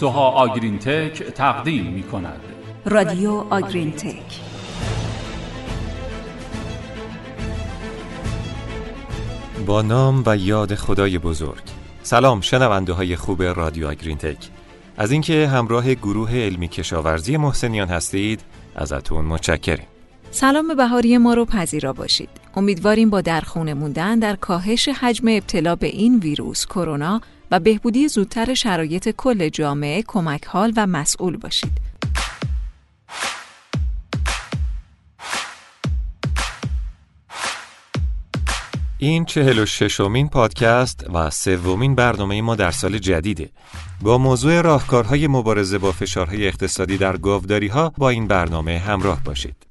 [0.00, 2.40] سوها آگرین تک تقدیم می کند
[2.84, 4.40] رادیو آگرین تک
[9.66, 11.62] با نام و یاد خدای بزرگ.
[12.02, 14.48] سلام شنونده های خوب رادیو آگرین تک
[14.96, 18.40] از اینکه همراه گروه علمی کشاورزی محسنیان هستید
[18.76, 19.86] ازتون متشکریم
[20.30, 22.28] سلام بهاری ما رو پذیرا باشید.
[22.56, 28.08] امیدواریم با در خونه موندن در کاهش حجم ابتلا به این ویروس کرونا و بهبودی
[28.08, 31.90] زودتر شرایط کل جامعه کمک حال و مسئول باشید.
[38.98, 43.50] این چهل و ششمین پادکست و سومین برنامه ما در سال جدیده
[44.00, 49.69] با موضوع راهکارهای مبارزه با فشارهای اقتصادی در گاوداری ها با این برنامه همراه باشید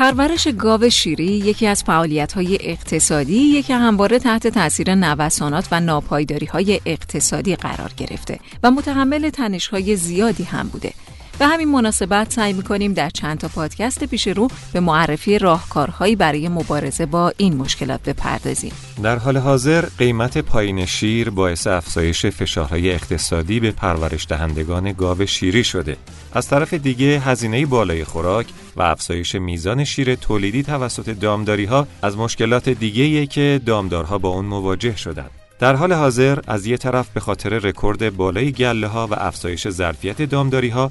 [0.00, 7.56] پرورش گاو شیری یکی از فعالیت‌های اقتصادی که همواره تحت تاثیر نوسانات و ناپایداری‌های اقتصادی
[7.56, 10.92] قرار گرفته و متحمل تنش‌های زیادی هم بوده.
[11.40, 16.48] به همین مناسبت سعی می‌کنیم در چند تا پادکست پیش رو به معرفی راهکارهایی برای
[16.48, 18.72] مبارزه با این مشکلات بپردازیم.
[19.02, 25.64] در حال حاضر قیمت پایین شیر باعث افزایش فشارهای اقتصادی به پرورش دهندگان گاو شیری
[25.64, 25.96] شده.
[26.32, 32.16] از طرف دیگه هزینه بالای خوراک و افزایش میزان شیر تولیدی توسط دامداری ها از
[32.16, 35.30] مشکلات دیگه که دامدارها با اون مواجه شدند.
[35.58, 40.22] در حال حاضر از یه طرف به خاطر رکورد بالای گله ها و افزایش ظرفیت
[40.22, 40.90] دامداری ها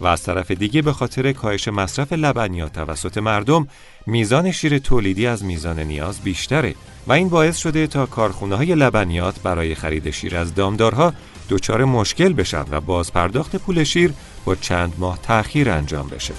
[0.00, 3.68] و از طرف دیگه به خاطر کاهش مصرف لبنیات توسط مردم
[4.06, 6.74] میزان شیر تولیدی از میزان نیاز بیشتره
[7.06, 11.12] و این باعث شده تا کارخونه های لبنیات برای خرید شیر از دامدارها
[11.50, 14.12] دچار مشکل بشن و باز پرداخت پول شیر
[14.44, 16.34] با چند ماه تأخیر انجام بشه.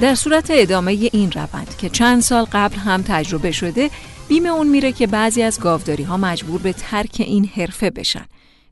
[0.00, 3.90] در صورت ادامه این روند که چند سال قبل هم تجربه شده
[4.28, 8.24] بیم اون میره که بعضی از گاوداری ها مجبور به ترک این حرفه بشن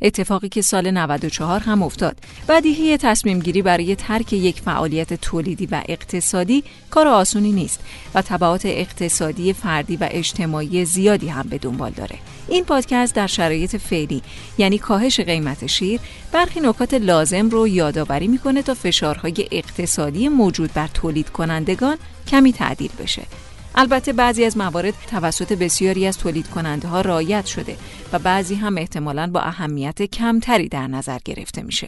[0.03, 2.17] اتفاقی که سال 94 هم افتاد.
[2.49, 7.81] بدیهی تصمیم گیری برای ترک یک فعالیت تولیدی و اقتصادی کار آسونی نیست
[8.15, 12.19] و تبعات اقتصادی فردی و اجتماعی زیادی هم به دنبال داره.
[12.49, 14.23] این پادکست در شرایط فعلی
[14.59, 16.01] یعنی کاهش قیمت شیر
[16.33, 21.97] برخی نکات لازم رو یادآوری می‌کنه تا فشارهای اقتصادی موجود بر تولید کنندگان
[22.29, 23.23] کمی تعدیل بشه.
[23.75, 27.77] البته بعضی از موارد توسط بسیاری از تولید کننده ها رایت شده
[28.13, 31.87] و بعضی هم احتمالاً با اهمیت کمتری در نظر گرفته میشه.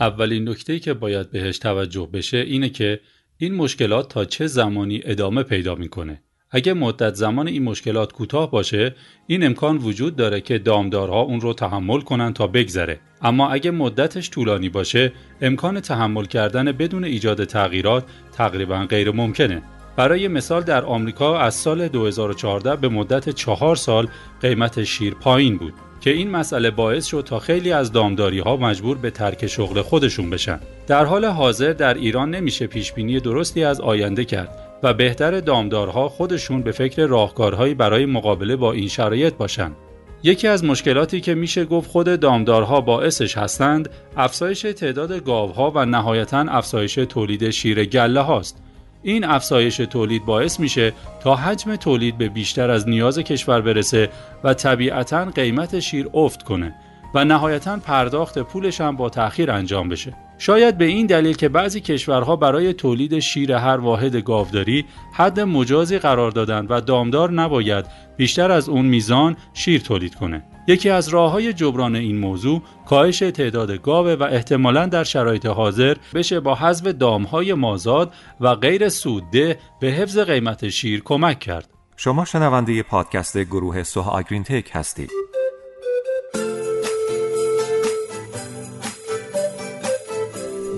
[0.00, 3.00] اولین نکته که باید بهش توجه بشه اینه که
[3.36, 6.22] این مشکلات تا چه زمانی ادامه پیدا می‌کنه.
[6.50, 8.94] اگه مدت زمان این مشکلات کوتاه باشه
[9.26, 13.00] این امکان وجود داره که دامدارها اون رو تحمل کنن تا بگذره.
[13.22, 19.62] اما اگه مدتش طولانی باشه امکان تحمل کردن بدون ایجاد تغییرات تقریبا غیر ممکنه.
[19.96, 24.08] برای مثال در آمریکا از سال 2014 به مدت چهار سال
[24.40, 28.98] قیمت شیر پایین بود که این مسئله باعث شد تا خیلی از دامداری ها مجبور
[28.98, 30.60] به ترک شغل خودشون بشن.
[30.86, 34.67] در حال حاضر در ایران نمیشه پیش بینی درستی از آینده کرد.
[34.82, 39.76] و بهتر دامدارها خودشون به فکر راهکارهایی برای مقابله با این شرایط باشند.
[40.22, 46.40] یکی از مشکلاتی که میشه گفت خود دامدارها باعثش هستند افزایش تعداد گاوها و نهایتا
[46.48, 48.62] افزایش تولید شیر گله هاست.
[49.02, 54.08] این افزایش تولید باعث میشه تا حجم تولید به بیشتر از نیاز کشور برسه
[54.44, 56.74] و طبیعتا قیمت شیر افت کنه
[57.14, 60.14] و نهایتا پرداخت پولش هم با تأخیر انجام بشه.
[60.38, 65.98] شاید به این دلیل که بعضی کشورها برای تولید شیر هر واحد گاوداری حد مجازی
[65.98, 67.84] قرار دادند و دامدار نباید
[68.16, 70.44] بیشتر از اون میزان شیر تولید کنه.
[70.68, 75.96] یکی از راه های جبران این موضوع کاهش تعداد گاوه و احتمالا در شرایط حاضر
[76.14, 81.68] بشه با حذف دامهای مازاد و غیر سودده به حفظ قیمت شیر کمک کرد.
[81.96, 85.10] شما شنونده پادکست گروه سوها آگرین تک هستید.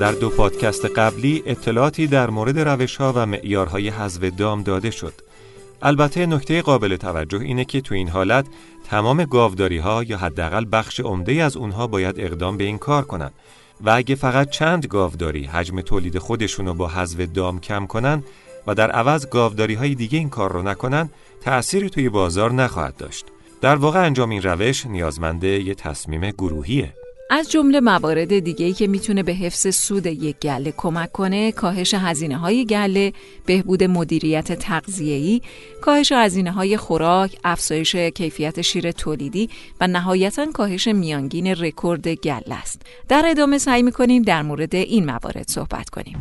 [0.00, 5.12] در دو پادکست قبلی اطلاعاتی در مورد روش ها و معیارهای حذف دام داده شد.
[5.82, 8.46] البته نکته قابل توجه اینه که تو این حالت
[8.84, 13.32] تمام گاوداری ها یا حداقل بخش عمده از اونها باید اقدام به این کار کنند
[13.80, 18.22] و اگه فقط چند گاوداری حجم تولید خودشون رو با حذف دام کم کنن
[18.66, 21.10] و در عوض گاوداری های دیگه این کار رو نکنن
[21.40, 23.26] تأثیری توی بازار نخواهد داشت.
[23.60, 26.94] در واقع انجام این روش نیازمنده یه تصمیم گروهیه.
[27.32, 32.36] از جمله موارد دیگه‌ای که می‌تونه به حفظ سود یک گله کمک کنه کاهش هزینه
[32.36, 33.12] های گله،
[33.46, 35.40] بهبود مدیریت تغذیه‌ای،
[35.80, 39.50] کاهش هزینه های خوراک، افزایش کیفیت شیر تولیدی
[39.80, 42.82] و نهایتا کاهش میانگین رکورد گله است.
[43.08, 46.18] در ادامه سعی می‌کنیم در مورد این موارد صحبت کنیم.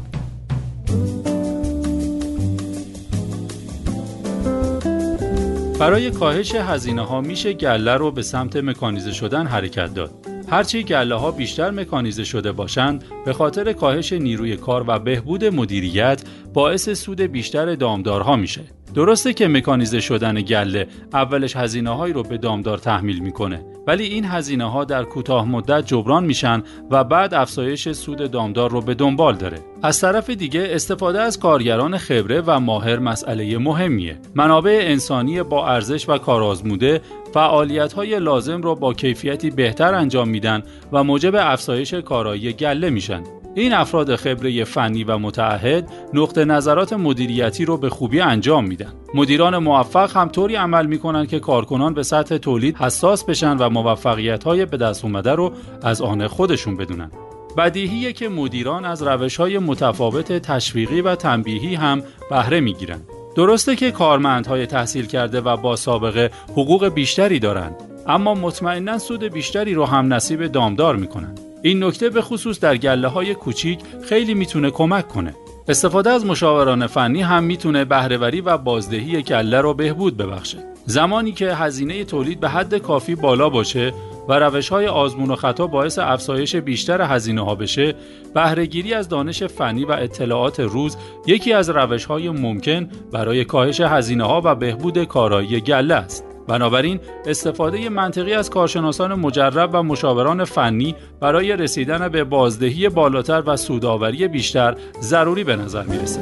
[5.80, 10.12] برای کاهش هزینه ها میشه گله رو به سمت مکانیزه شدن حرکت داد.
[10.50, 16.24] هرچی گله ها بیشتر مکانیزه شده باشند به خاطر کاهش نیروی کار و بهبود مدیریت
[16.54, 18.62] باعث سود بیشتر دامدارها میشه.
[18.96, 24.26] درسته که مکانیزه شدن گله اولش هزینه هایی رو به دامدار تحمیل می‌کنه ولی این
[24.26, 29.36] هزینه ها در کوتاه مدت جبران میشن و بعد افزایش سود دامدار رو به دنبال
[29.36, 29.58] داره.
[29.84, 34.20] از طرف دیگه استفاده از کارگران خبره و ماهر مسئله مهمیه.
[34.36, 37.02] منابع انسانی با ارزش و کارآزموده
[37.34, 43.24] فعالیت های لازم را با کیفیتی بهتر انجام میدن و موجب افزایش کارایی گله میشن.
[43.56, 48.94] این افراد خبره فنی و متعهد نقطه نظرات مدیریتی رو به خوبی انجام میدن.
[49.14, 54.44] مدیران موفق هم طوری عمل می‌کنن که کارکنان به سطح تولید حساس بشن و موفقیت
[54.44, 55.54] های به دست اومده رو
[55.84, 57.12] از آن خودشون بدونن.
[57.58, 63.00] بدیهیه که مدیران از روش های متفاوت تشویقی و تنبیهی هم بهره می‌گیرن.
[63.36, 67.76] درسته که کارمندهای تحصیل کرده و با سابقه حقوق بیشتری دارند
[68.08, 71.36] اما مطمئنا سود بیشتری رو هم نصیب دامدار می‌کنن.
[71.62, 75.36] این نکته به خصوص در گله های کوچیک خیلی می‌تونه کمک کنه.
[75.68, 80.58] استفاده از مشاوران فنی هم می‌تونه بهرهوری و بازدهی گله رو بهبود ببخشه.
[80.86, 83.94] زمانی که هزینه تولید به حد کافی بالا باشه
[84.28, 87.96] و روش های آزمون و خطا باعث افزایش بیشتر هزینه ها بشه،
[88.34, 90.98] بهرهگیری از دانش فنی و اطلاعات روز
[91.28, 96.29] یکی از روش های ممکن برای کاهش هزینه ها و بهبود کارایی گله است.
[96.50, 103.58] بنابراین استفاده منطقی از کارشناسان مجرب و مشاوران فنی برای رسیدن به بازدهی بالاتر و
[103.58, 106.22] سوداوری بیشتر ضروری به نظر می‌رسه.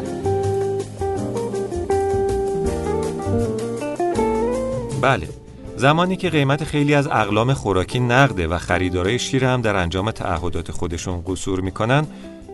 [5.01, 5.27] بله
[5.75, 10.71] زمانی که قیمت خیلی از اقلام خوراکی نقده و خریدارای شیر هم در انجام تعهدات
[10.71, 12.07] خودشون قصور می‌کنن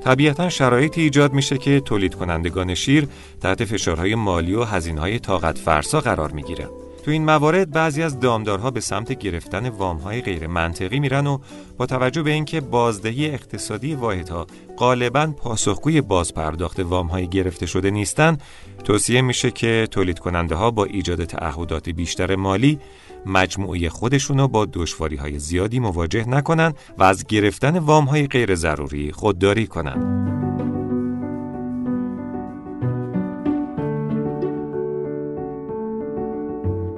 [0.03, 3.07] طبیعتا شرایطی ایجاد میشه که تولید کنندگان شیر
[3.41, 8.71] تحت فشارهای مالی و هزینه‌های طاقت فرسا قرار می‌گیرن تو این موارد بعضی از دامدارها
[8.71, 11.37] به سمت گرفتن وامهای غیر منطقی میرن و
[11.77, 14.47] با توجه به اینکه بازدهی اقتصادی واحدها
[14.77, 18.37] غالبا پاسخگوی بازپرداخت وامهای گرفته شده نیستن
[18.83, 22.79] توصیه میشه که تولید کننده ها با ایجاد تعهدات بیشتر مالی
[23.25, 28.55] مجموعه خودشون رو با دشواری های زیادی مواجه نکنن و از گرفتن وام های غیر
[28.55, 30.32] ضروری خودداری کنن.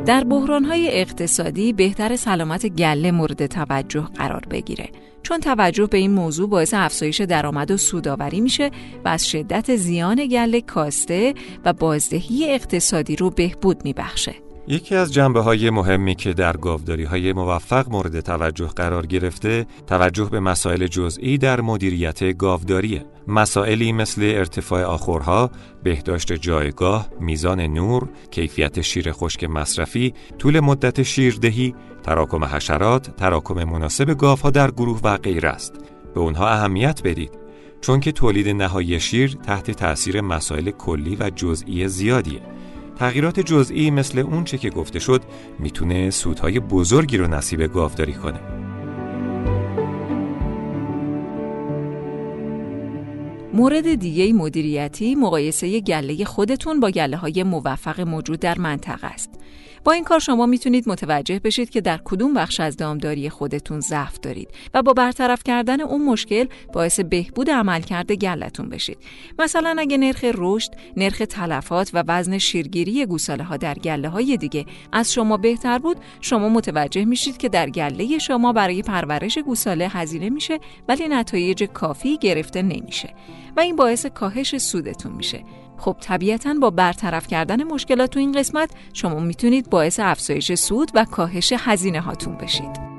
[0.06, 4.90] در بحرانهای اقتصادی بهتر سلامت گله مورد توجه قرار بگیره.
[5.24, 8.72] چون توجه به این موضوع باعث افزایش درآمد و سوداوری میشه
[9.06, 11.34] و از شدت زیان گله کاسته
[11.66, 14.45] و بازدهی اقتصادی رو بهبود میبخشه.
[14.68, 20.26] یکی از جنبه های مهمی که در گاوداری های موفق مورد توجه قرار گرفته توجه
[20.26, 25.52] به مسائل جزئی در مدیریت گاوداریه مسائلی مثل ارتفاع آخورها،
[25.84, 34.18] بهداشت جایگاه، میزان نور، کیفیت شیر خشک مصرفی، طول مدت شیردهی، تراکم حشرات، تراکم مناسب
[34.18, 35.74] گاوها در گروه و غیره است.
[36.14, 37.32] به اونها اهمیت بدید
[37.82, 42.42] چون که تولید نهایی شیر تحت تأثیر مسائل کلی و جزئی زیادیه.
[42.96, 45.22] تغییرات جزئی مثل اون چه که گفته شد
[45.60, 48.65] می‌تونه سودهای بزرگی رو نصیب گاوداری کنه.
[53.56, 59.30] مورد دیگه مدیریتی مقایسه گله خودتون با گله های موفق موجود در منطقه است.
[59.86, 64.20] با این کار شما می‌تونید متوجه بشید که در کدوم بخش از دامداری خودتون ضعف
[64.20, 68.98] دارید و با برطرف کردن اون مشکل باعث بهبود عملکرد گلتون بشید.
[69.40, 74.66] مثلا اگه نرخ رشد، نرخ تلفات و وزن شیرگیری گوساله ها در گله های دیگه
[74.92, 80.30] از شما بهتر بود، شما متوجه میشید که در گله شما برای پرورش گوساله هزینه
[80.30, 83.14] میشه ولی نتایج کافی گرفته نمیشه
[83.58, 85.44] و این باعث کاهش سودتون میشه.
[85.78, 91.06] خب طبیعتا با برطرف کردن مشکلات تو این قسمت شما می‌تونید باعث افزایش سود و
[91.06, 92.96] کاهش هزینه هاتون بشید.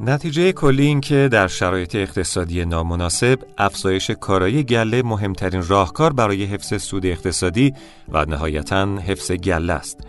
[0.00, 6.82] نتیجه کلی این که در شرایط اقتصادی نامناسب افزایش کارایی گله مهمترین راهکار برای حفظ
[6.82, 7.74] سود اقتصادی
[8.08, 10.00] و نهایتا حفظ گله است.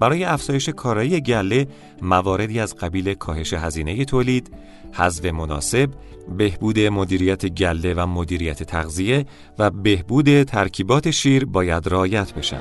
[0.00, 1.66] برای افزایش کارایی گله
[2.02, 4.50] مواردی از قبیل کاهش هزینه تولید،
[4.92, 5.90] حذف مناسب،
[6.36, 9.26] بهبود مدیریت گله و مدیریت تغذیه
[9.58, 12.60] و بهبود ترکیبات شیر باید رعایت بشن.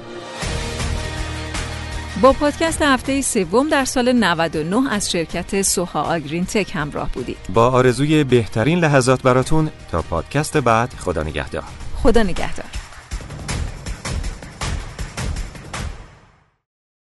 [2.21, 7.37] با پادکست هفته سوم در سال 99 از شرکت سوها آگرین تک همراه بودید.
[7.53, 11.63] با آرزوی بهترین لحظات براتون تا پادکست بعد خدا نگهدار.
[11.95, 12.82] خدا نگهدار.